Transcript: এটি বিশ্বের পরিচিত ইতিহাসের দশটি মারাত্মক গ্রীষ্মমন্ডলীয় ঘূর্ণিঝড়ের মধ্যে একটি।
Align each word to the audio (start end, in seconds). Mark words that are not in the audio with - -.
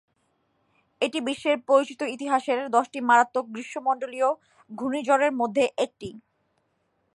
এটি 1.01 1.19
বিশ্বের 1.27 1.57
পরিচিত 1.69 2.01
ইতিহাসের 2.15 2.59
দশটি 2.75 2.99
মারাত্মক 3.09 3.45
গ্রীষ্মমন্ডলীয় 3.53 4.29
ঘূর্ণিঝড়ের 4.69 5.33
মধ্যে 5.41 5.63
একটি। 5.77 6.09